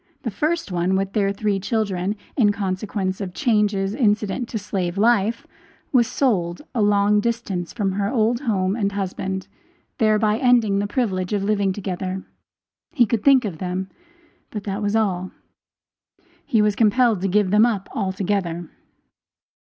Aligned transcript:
The 0.23 0.31
first 0.31 0.71
one, 0.71 0.95
with 0.95 1.13
their 1.13 1.31
three 1.31 1.59
children, 1.59 2.15
in 2.35 2.51
consequence 2.51 3.21
of 3.21 3.35
changes 3.35 3.93
incident 3.93 4.49
to 4.49 4.57
slave 4.57 4.97
life, 4.97 5.45
was 5.93 6.07
sold 6.07 6.63
a 6.73 6.81
long 6.81 7.19
distance 7.19 7.71
from 7.71 7.91
her 7.91 8.09
old 8.09 8.39
home 8.39 8.75
and 8.75 8.93
husband, 8.93 9.47
thereby 9.99 10.39
ending 10.39 10.79
the 10.79 10.87
privilege 10.87 11.33
of 11.33 11.43
living 11.43 11.71
together; 11.71 12.23
he 12.89 13.05
could 13.05 13.23
think 13.23 13.45
of 13.45 13.59
them, 13.59 13.89
but 14.49 14.63
that 14.63 14.81
was 14.81 14.95
all; 14.95 15.29
he 16.47 16.63
was 16.63 16.75
compelled 16.75 17.21
to 17.21 17.27
give 17.27 17.51
them 17.51 17.67
up 17.67 17.87
altogether. 17.93 18.71